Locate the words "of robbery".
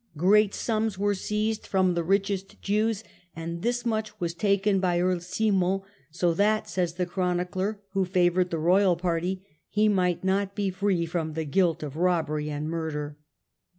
11.83-12.49